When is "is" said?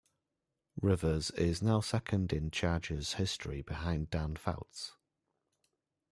1.29-1.61